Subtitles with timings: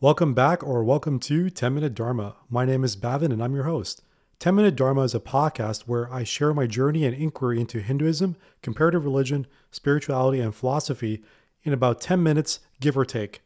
[0.00, 2.36] Welcome back or welcome to 10 Minute Dharma.
[2.48, 4.00] My name is Bhavin and I'm your host.
[4.38, 8.36] 10 Minute Dharma is a podcast where I share my journey and inquiry into Hinduism,
[8.62, 11.24] comparative religion, spirituality, and philosophy
[11.64, 13.40] in about 10 minutes, give or take,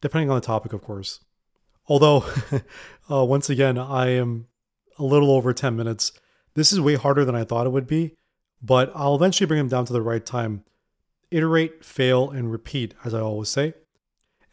[0.00, 1.20] depending on the topic, of course.
[1.88, 2.24] Although,
[3.10, 4.46] uh, once again, I am
[4.98, 6.12] a little over 10 minutes.
[6.54, 8.14] This is way harder than I thought it would be,
[8.62, 10.64] but I'll eventually bring them down to the right time.
[11.30, 13.74] Iterate, fail, and repeat, as I always say.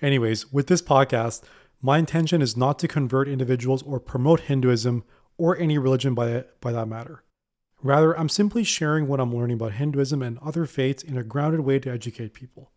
[0.02, 1.44] Anyways, with this podcast,
[1.82, 5.04] my intention is not to convert individuals or promote Hinduism
[5.38, 7.24] or any religion by, by that matter.
[7.84, 11.62] Rather, I'm simply sharing what I'm learning about Hinduism and other faiths in a grounded
[11.62, 12.72] way to educate people.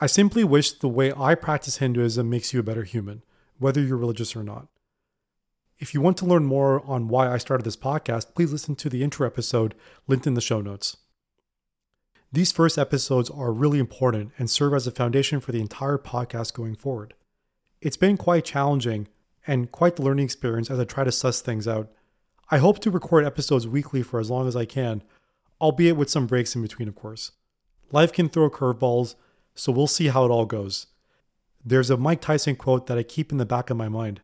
[0.00, 3.22] I simply wish the way I practice Hinduism makes you a better human,
[3.58, 4.68] whether you're religious or not.
[5.78, 8.90] If you want to learn more on why I started this podcast, please listen to
[8.90, 9.74] the intro episode
[10.06, 10.98] linked in the show notes.
[12.32, 16.54] These first episodes are really important and serve as a foundation for the entire podcast
[16.54, 17.14] going forward.
[17.80, 19.08] It's been quite challenging
[19.46, 21.90] and quite the learning experience as I try to suss things out.
[22.50, 25.02] I hope to record episodes weekly for as long as I can,
[25.60, 27.32] albeit with some breaks in between, of course.
[27.92, 29.14] Life can throw curveballs,
[29.54, 30.88] so we'll see how it all goes.
[31.64, 34.20] There's a Mike Tyson quote that I keep in the back of my mind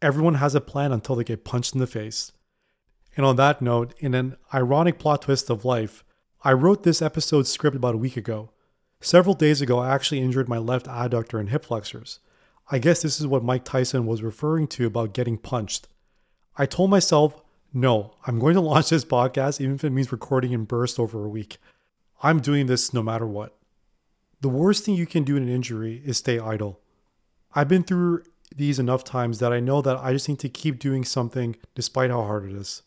[0.00, 2.32] Everyone has a plan until they get punched in the face.
[3.16, 6.02] And on that note, in an ironic plot twist of life,
[6.44, 8.50] I wrote this episode script about a week ago.
[9.00, 12.18] Several days ago, I actually injured my left adductor and hip flexors.
[12.68, 15.86] I guess this is what Mike Tyson was referring to about getting punched.
[16.58, 17.40] I told myself,
[17.72, 21.24] no, I'm going to launch this podcast even if it means recording in bursts over
[21.24, 21.58] a week.
[22.24, 23.56] I'm doing this no matter what.
[24.40, 26.80] The worst thing you can do in an injury is stay idle.
[27.54, 30.80] I've been through these enough times that I know that I just need to keep
[30.80, 32.82] doing something despite how hard it is.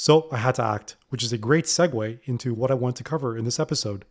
[0.00, 3.02] So I had to act, which is a great segue into what I want to
[3.02, 4.04] cover in this episode.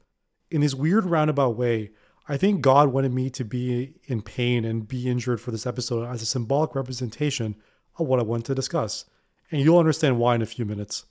[0.52, 1.91] In this weird roundabout way,
[2.27, 6.05] I think God wanted me to be in pain and be injured for this episode
[6.05, 7.55] as a symbolic representation
[7.97, 9.05] of what I want to discuss.
[9.49, 11.05] And you'll understand why in a few minutes.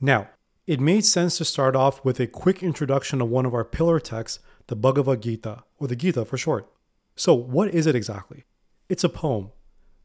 [0.00, 0.30] Now,
[0.66, 4.00] it made sense to start off with a quick introduction of one of our pillar
[4.00, 4.38] texts,
[4.68, 6.66] the Bhagavad Gita, or the Gita for short.
[7.14, 8.44] So, what is it exactly?
[8.88, 9.50] It's a poem,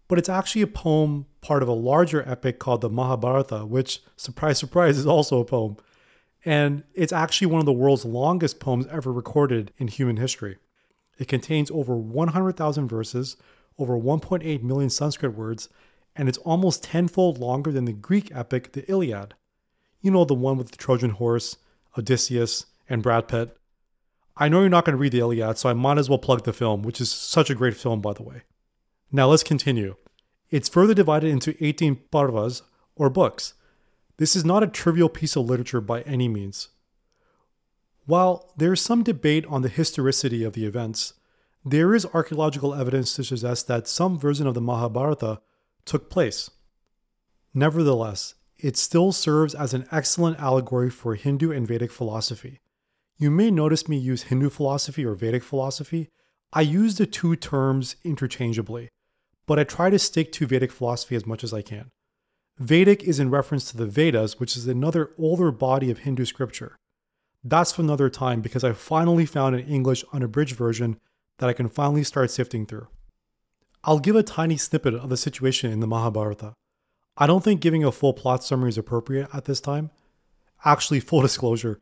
[0.08, 4.58] but it's actually a poem part of a larger epic called the Mahabharata, which, surprise,
[4.58, 5.78] surprise, is also a poem.
[6.46, 10.58] And it's actually one of the world's longest poems ever recorded in human history.
[11.18, 13.38] It contains over 100,000 verses,
[13.78, 15.68] over 1.8 million Sanskrit words,
[16.16, 19.34] and it's almost tenfold longer than the Greek epic, the Iliad.
[20.02, 21.58] You know, the one with the Trojan horse,
[21.98, 23.58] Odysseus, and Brad Pitt.
[24.38, 26.44] I know you're not going to read the Iliad, so I might as well plug
[26.44, 28.44] the film, which is such a great film, by the way.
[29.12, 29.96] Now let's continue.
[30.50, 32.62] It's further divided into 18 parvas,
[32.98, 33.54] or books.
[34.18, 36.70] This is not a trivial piece of literature by any means.
[38.06, 41.14] While there is some debate on the historicity of the events,
[41.64, 45.42] there is archaeological evidence to suggest that some version of the Mahabharata
[45.86, 46.50] took place.
[47.54, 52.60] Nevertheless, it still serves as an excellent allegory for Hindu and Vedic philosophy.
[53.18, 56.10] You may notice me use Hindu philosophy or Vedic philosophy.
[56.54, 58.90] I use the two terms interchangeably
[59.48, 61.90] but I try to stick to Vedic philosophy as much as I can.
[62.60, 66.76] Vedic is in reference to the Vedas, which is another older body of Hindu scripture.
[67.44, 71.00] That's for another time because I finally found an English unabridged version
[71.38, 72.88] that I can finally start sifting through.
[73.84, 76.54] I'll give a tiny snippet of the situation in the Mahabharata.
[77.16, 79.92] I don't think giving a full plot summary is appropriate at this time.
[80.66, 81.80] Actually, full disclosure,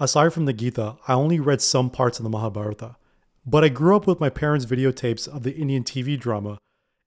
[0.00, 2.96] aside from the Gita, I only read some parts of the Mahabharata.
[3.44, 6.58] But I grew up with my parents' videotapes of the Indian TV drama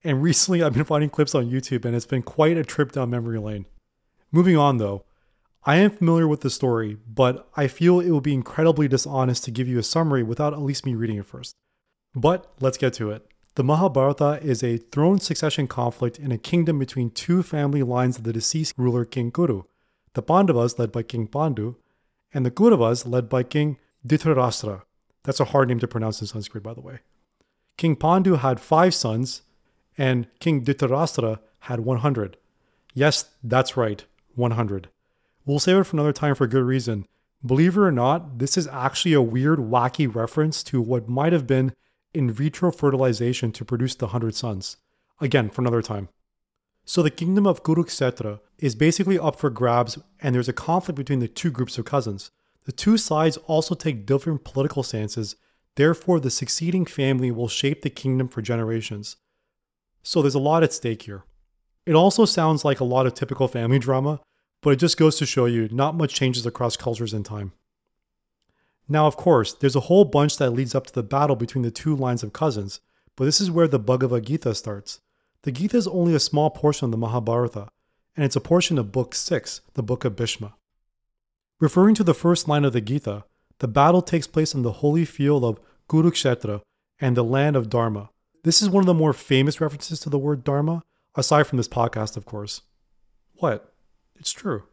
[0.06, 3.10] and recently I've been finding clips on YouTube and it's been quite a trip down
[3.10, 3.66] memory lane.
[4.32, 5.04] Moving on though,
[5.64, 9.52] I am familiar with the story, but I feel it would be incredibly dishonest to
[9.52, 11.56] give you a summary without at least me reading it first.
[12.14, 13.28] But let's get to it.
[13.56, 18.26] The Mahabharata is a throne succession conflict in a kingdom between two family lines of
[18.26, 19.64] the deceased ruler King Kuru,
[20.14, 21.76] the Pandavas led by King Pandu,
[22.34, 24.84] and the Kauravas led by King Dhritarashtra.
[25.24, 27.00] That's a hard name to pronounce in Sanskrit, by the way.
[27.78, 29.41] King Pandu had five sons,
[29.97, 32.38] and King Dhritarashtra had 100.
[32.94, 34.06] Yes, that's right,
[34.36, 34.90] 100.
[35.46, 37.06] We'll save it for another time for good reason.
[37.46, 41.46] Believe it or not, this is actually a weird, wacky reference to what might have
[41.46, 41.74] been
[42.14, 44.78] in vitro fertilization to produce the 100 sons.
[45.22, 46.09] Again, for another time.
[46.86, 51.20] So the kingdom of Kurukshetra is basically up for grabs, and there's a conflict between
[51.20, 52.32] the two groups of cousins.
[52.66, 55.36] The two sides also take different political stances,
[55.76, 59.18] therefore, the succeeding family will shape the kingdom for generations.
[60.05, 61.23] So there's a lot at stake here.
[61.87, 64.22] It also sounds like a lot of typical family drama,
[64.61, 67.53] but it just goes to show you not much changes across cultures and time.
[68.87, 71.72] Now, of course, there's a whole bunch that leads up to the battle between the
[71.72, 72.81] two lines of cousins,
[73.16, 74.99] but this is where the Bhagavad Gita starts.
[75.41, 77.69] The Gita is only a small portion of the Mahabharata,
[78.16, 80.53] and it's a portion of Book 6, the Book of Bhishma.
[81.59, 83.23] Referring to the first line of the Gita,
[83.57, 85.59] the battle takes place on the holy field of
[85.90, 86.61] Kurukshetra
[86.99, 88.11] and the land of Dharma.
[88.46, 90.84] This is one of the more famous references to the word Dharma,
[91.16, 92.62] aside from this podcast, of course.
[93.38, 93.74] What?
[94.18, 94.66] It's true.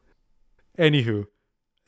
[0.79, 1.25] Anywho,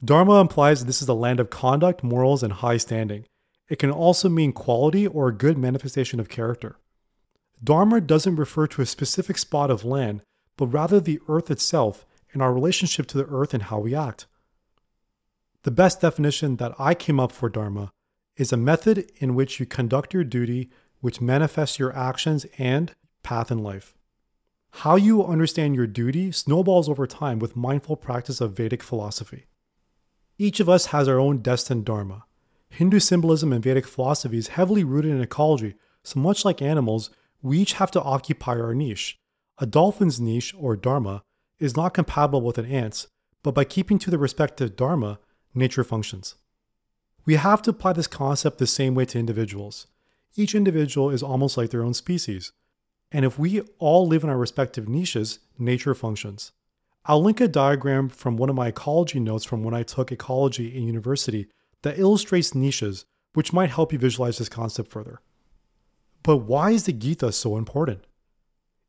[0.02, 3.26] Dharma implies that this is a land of conduct, morals, and high standing.
[3.68, 6.78] It can also mean quality or a good manifestation of character.
[7.62, 10.22] Dharma doesn't refer to a specific spot of land,
[10.56, 14.26] but rather the earth itself and our relationship to the earth and how we act.
[15.64, 17.92] The best definition that I came up for Dharma
[18.38, 20.70] is a method in which you conduct your duty,
[21.04, 23.94] which manifests your actions and path in life.
[24.70, 29.44] How you understand your duty snowballs over time with mindful practice of Vedic philosophy.
[30.38, 32.24] Each of us has our own destined Dharma.
[32.70, 37.10] Hindu symbolism and Vedic philosophy is heavily rooted in ecology, so much like animals,
[37.42, 39.18] we each have to occupy our niche.
[39.58, 41.22] A dolphin's niche, or dharma,
[41.58, 43.08] is not compatible with an ant's,
[43.42, 45.18] but by keeping to the respective dharma,
[45.52, 46.36] nature functions.
[47.26, 49.86] We have to apply this concept the same way to individuals.
[50.36, 52.52] Each individual is almost like their own species.
[53.12, 56.52] And if we all live in our respective niches, nature functions.
[57.06, 60.76] I'll link a diagram from one of my ecology notes from when I took ecology
[60.76, 61.48] in university
[61.82, 63.04] that illustrates niches,
[63.34, 65.20] which might help you visualize this concept further.
[66.22, 68.04] But why is the Gita so important?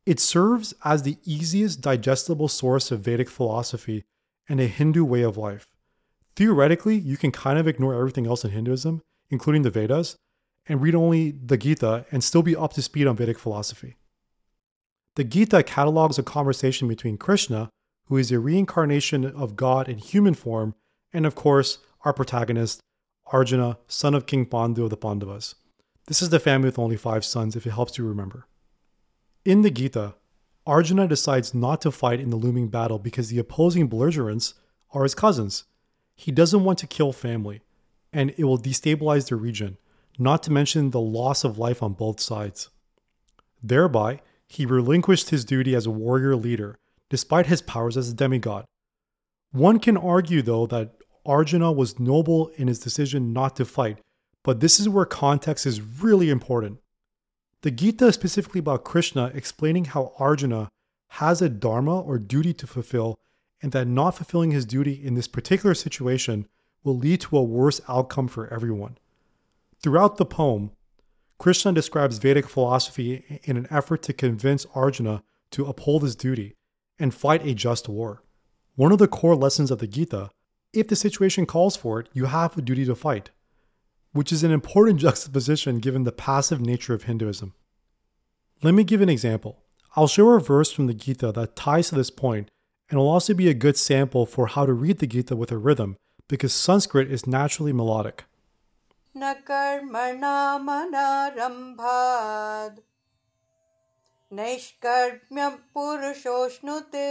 [0.06, 4.06] It serves as the easiest digestible source of Vedic philosophy
[4.48, 5.68] and a Hindu way of life.
[6.36, 10.15] Theoretically, you can kind of ignore everything else in Hinduism, including the Vedas,
[10.67, 13.95] and read only the Gita and still be up to speed on Vedic philosophy.
[15.15, 17.69] The Gita catalogs a conversation between Krishna,
[18.07, 20.75] who is a reincarnation of God in human form,
[21.13, 22.81] and of course, our protagonist,
[23.27, 25.56] Arjuna, son of King Pandu of the Pandavas.
[26.07, 28.47] This is the family with only five sons, if it helps you remember.
[29.44, 30.15] In the Gita,
[30.67, 34.56] Arjuna decides not to fight in the looming battle because the opposing belligerents
[34.91, 35.63] are his cousins.
[36.15, 37.62] He doesn't want to kill family,
[38.12, 39.77] and it will destabilize the region,
[40.17, 42.69] not to mention the loss of life on both sides.
[43.62, 46.77] Thereby, he relinquished his duty as a warrior leader,
[47.09, 48.65] despite his powers as a demigod.
[49.51, 50.95] One can argue, though, that
[51.25, 54.00] Arjuna was noble in his decision not to fight,
[54.44, 56.79] but this is where context is really important.
[57.62, 60.69] The Gita is specifically about Krishna explaining how Arjuna
[61.09, 63.17] has a dharma or duty to fulfill,
[63.62, 66.47] and that not fulfilling his duty in this particular situation
[66.83, 68.97] will lead to a worse outcome for everyone.
[69.81, 70.72] Throughout the poem,
[71.38, 76.56] Krishna describes Vedic philosophy in an effort to convince Arjuna to uphold his duty
[76.98, 78.24] and fight a just war.
[78.75, 80.30] One of the core lessons of the Gita
[80.75, 83.31] if the situation calls for it, you have a duty to fight,
[84.12, 87.54] which is an important juxtaposition given the passive nature of Hinduism.
[88.62, 89.63] Let me give an example.
[89.95, 92.51] I'll show a verse from the Gita that ties to this point
[92.89, 95.57] and will also be a good sample for how to read the Gita with a
[95.57, 95.95] rhythm
[96.27, 98.25] because Sanskrit is naturally melodic.
[104.32, 107.08] नैष्कर्म्यं पुरुषोष्णुते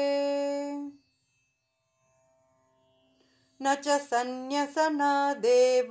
[3.61, 5.89] न च सन्न्यसनादेव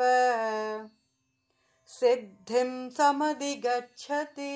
[1.98, 4.54] सिद्धिं समधिगच्छति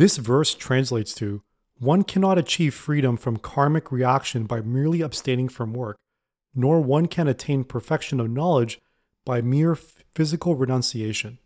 [0.00, 1.42] This verse translates to
[1.78, 5.96] One cannot achieve freedom from karmic reaction by merely abstaining from work,
[6.54, 8.80] nor one can attain perfection of knowledge
[9.27, 11.37] by mere physical renunciation.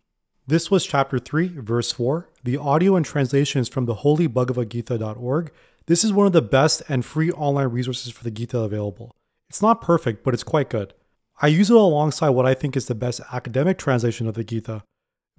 [0.47, 2.29] This was chapter 3, verse 4.
[2.43, 5.51] The audio and translation is from the holybhagavad-gita.org
[5.87, 9.15] this is one of the best and free online resources for the Gita available.
[9.49, 10.93] It's not perfect, but it's quite good.
[11.41, 14.83] I use it alongside what I think is the best academic translation of the Gita.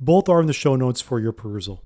[0.01, 1.85] Both are in the show notes for your perusal.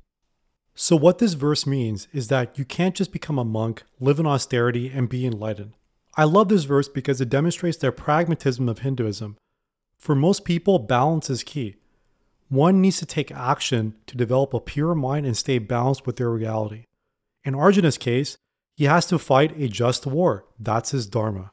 [0.74, 4.26] So, what this verse means is that you can't just become a monk, live in
[4.26, 5.74] austerity, and be enlightened.
[6.16, 9.36] I love this verse because it demonstrates the pragmatism of Hinduism.
[10.06, 11.74] For most people, balance is key.
[12.48, 16.30] One needs to take action to develop a pure mind and stay balanced with their
[16.30, 16.84] reality.
[17.44, 18.36] In Arjuna's case,
[18.76, 20.44] he has to fight a just war.
[20.60, 21.50] That's his dharma.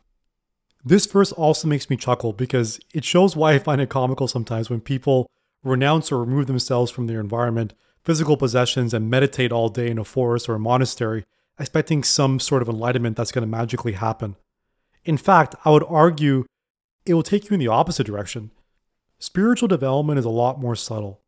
[0.85, 4.69] This verse also makes me chuckle because it shows why I find it comical sometimes
[4.69, 5.25] when people
[5.63, 10.03] renounce or remove themselves from their environment, physical possessions, and meditate all day in a
[10.03, 11.23] forest or a monastery,
[11.57, 14.35] expecting some sort of enlightenment that's going to magically happen.
[15.05, 16.45] In fact, I would argue
[17.05, 18.51] it will take you in the opposite direction.
[19.19, 21.21] Spiritual development is a lot more subtle.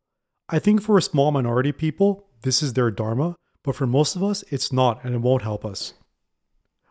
[0.48, 4.22] I think for a small minority people, this is their dharma, but for most of
[4.22, 5.94] us, it's not and it won't help us.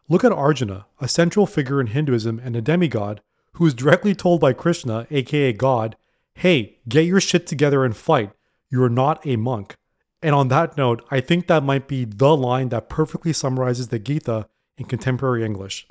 [0.09, 3.21] Look at Arjuna, a central figure in Hinduism and a demigod,
[3.53, 5.95] who is directly told by Krishna, aka God,
[6.35, 8.31] hey, get your shit together and fight.
[8.69, 9.75] You're not a monk.
[10.21, 13.99] And on that note, I think that might be the line that perfectly summarizes the
[13.99, 15.87] Gita in contemporary English.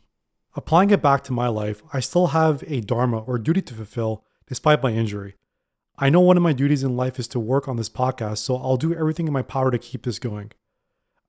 [0.57, 4.25] Applying it back to my life, I still have a dharma or duty to fulfill
[4.47, 5.35] despite my injury.
[5.99, 8.57] I know one of my duties in life is to work on this podcast, so
[8.57, 10.53] I'll do everything in my power to keep this going.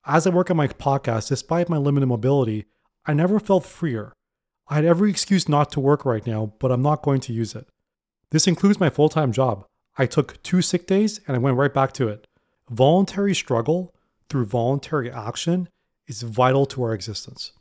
[0.04, 2.66] As I work on my podcast, despite my limited mobility,
[3.04, 4.12] I never felt freer.
[4.68, 7.54] I had every excuse not to work right now, but I'm not going to use
[7.56, 7.68] it.
[8.30, 9.64] This includes my full time job.
[9.98, 12.26] I took two sick days and I went right back to it.
[12.70, 13.94] Voluntary struggle
[14.28, 15.68] through voluntary action
[16.06, 17.52] is vital to our existence.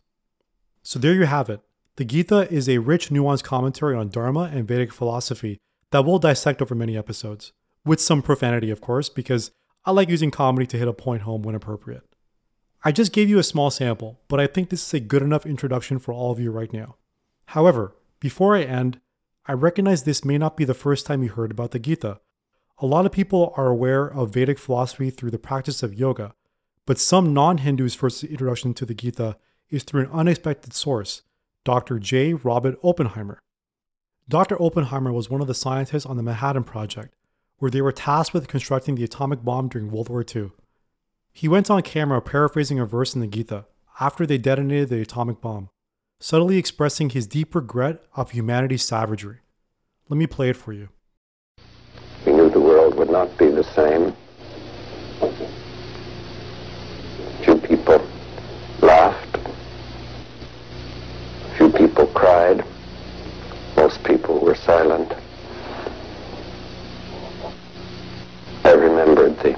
[0.85, 1.61] So there you have it.
[1.95, 5.57] The Gita is a rich, nuanced commentary on Dharma and Vedic philosophy
[5.89, 9.49] that we'll dissect over many episodes, with some profanity, of course, because
[9.83, 12.03] I like using comedy to hit a point home when appropriate.
[12.83, 15.47] I just gave you a small sample, but I think this is a good enough
[15.47, 16.97] introduction for all of you right now.
[17.47, 18.99] However, before I end,
[19.47, 22.19] I recognize this may not be the first time you heard about the Gita.
[22.77, 26.35] A lot of people are aware of Vedic philosophy through the practice of yoga,
[26.85, 29.37] but some non Hindus' first introduction to the Gita
[29.69, 31.21] is through an unexpected source,
[31.63, 31.99] Dr.
[31.99, 32.33] J.
[32.33, 33.39] Robert Oppenheimer.
[34.27, 34.61] Dr.
[34.61, 37.13] Oppenheimer was one of the scientists on the Manhattan Project,
[37.57, 40.51] where they were tasked with constructing the atomic bomb during World War II.
[41.31, 43.65] He went on camera paraphrasing a verse in the Gita
[43.99, 45.69] after they detonated the atomic bomb,
[46.19, 49.39] subtly expressing his deep regret of humanity's savagery.
[50.09, 50.89] Let me play it for you.
[52.25, 54.15] We knew the world would not be the same.
[57.43, 58.05] Few people
[58.81, 59.37] laughed.
[61.57, 62.65] Few people cried.
[63.75, 65.13] Most people were silent.
[68.63, 69.57] I remembered the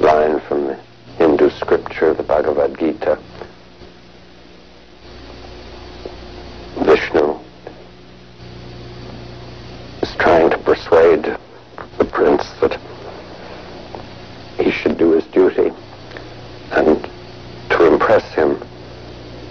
[0.00, 0.74] line from the
[1.18, 3.18] Hindu scripture, the Bhagavad Gita.
[6.84, 7.38] Vishnu
[10.02, 11.24] is trying to persuade
[11.98, 12.78] the prince that
[14.58, 15.70] he should do his duty
[16.72, 17.08] and
[17.70, 18.58] to impress him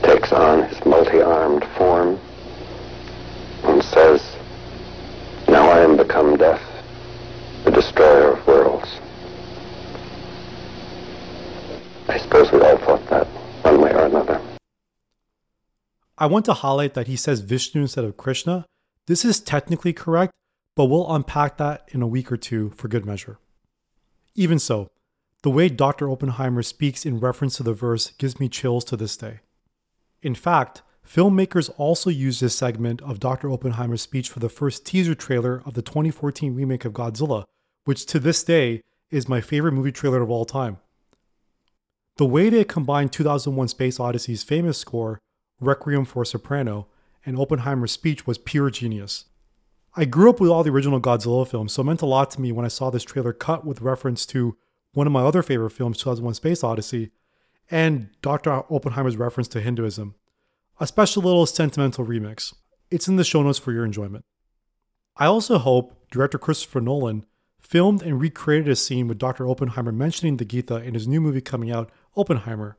[0.03, 2.19] takes on his multi-armed form
[3.63, 4.21] and says,
[5.47, 6.61] Now I am become death,
[7.63, 8.99] the destroyer of worlds.
[12.07, 13.27] I suppose we all thought that
[13.63, 14.41] one way or another.
[16.17, 18.65] I want to highlight that he says Vishnu instead of Krishna.
[19.07, 20.33] This is technically correct,
[20.75, 23.37] but we'll unpack that in a week or two for good measure.
[24.33, 24.89] Even so,
[25.43, 26.09] the way Dr.
[26.09, 29.39] Oppenheimer speaks in reference to the verse gives me chills to this day.
[30.21, 33.51] In fact, filmmakers also used this segment of Dr.
[33.51, 37.45] Oppenheimer's speech for the first teaser trailer of the 2014 remake of Godzilla,
[37.83, 40.79] which to this day is my favorite movie trailer of all time.
[42.17, 45.19] The way they combined 2001 Space Odyssey's famous score,
[45.59, 46.87] Requiem for a Soprano,
[47.25, 49.25] and Oppenheimer's speech was pure genius.
[49.97, 52.41] I grew up with all the original Godzilla films, so it meant a lot to
[52.41, 54.57] me when I saw this trailer cut with reference to
[54.93, 57.11] one of my other favorite films, 2001 Space Odyssey,
[57.69, 58.63] and Dr.
[58.71, 60.15] Oppenheimer's reference to Hinduism.
[60.79, 62.53] A special little sentimental remix.
[62.91, 64.23] It's in the show notes for your enjoyment.
[65.17, 67.25] I also hope director Christopher Nolan
[67.59, 69.47] filmed and recreated a scene with Dr.
[69.47, 72.77] Oppenheimer mentioning the Gita in his new movie coming out, Oppenheimer.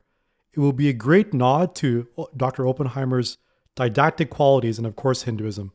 [0.53, 2.67] It will be a great nod to uh, Dr.
[2.67, 3.37] Oppenheimer's
[3.75, 5.71] didactic qualities and, of course, Hinduism.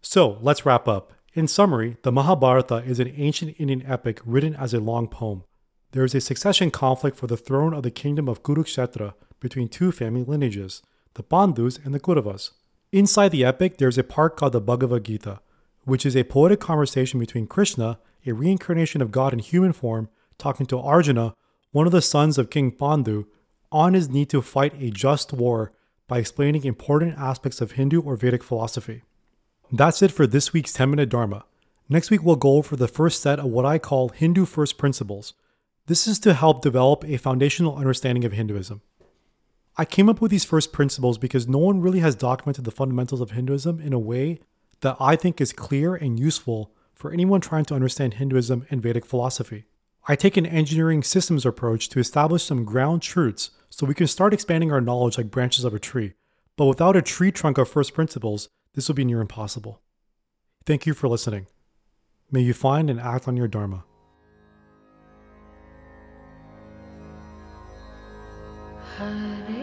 [0.00, 1.12] So let's wrap up.
[1.34, 5.44] In summary, the Mahabharata is an ancient Indian epic written as a long poem.
[5.92, 9.92] There is a succession conflict for the throne of the kingdom of Kurukshetra between two
[9.92, 10.82] family lineages,
[11.14, 12.52] the Pandus and the Kauravas.
[12.92, 15.40] Inside the epic, there is a part called the Bhagavad Gita,
[15.84, 20.66] which is a poetic conversation between Krishna, a reincarnation of God in human form, talking
[20.66, 21.34] to Arjuna,
[21.76, 23.26] one of the sons of King Pandu,
[23.70, 25.72] on his need to fight a just war
[26.08, 29.02] by explaining important aspects of Hindu or Vedic philosophy.
[29.70, 31.44] That's it for this week's 10 Minute Dharma.
[31.86, 35.34] Next week, we'll go over the first set of what I call Hindu First Principles.
[35.84, 38.80] This is to help develop a foundational understanding of Hinduism.
[39.76, 43.20] I came up with these first principles because no one really has documented the fundamentals
[43.20, 44.40] of Hinduism in a way
[44.80, 49.04] that I think is clear and useful for anyone trying to understand Hinduism and Vedic
[49.04, 49.66] philosophy.
[50.08, 54.32] I take an engineering systems approach to establish some ground truths so we can start
[54.32, 56.12] expanding our knowledge like branches of a tree.
[56.56, 59.80] But without a tree trunk of first principles, this will be near impossible.
[60.64, 61.48] Thank you for listening.
[62.30, 63.84] May you find and act on your Dharma.
[68.98, 69.55] Hare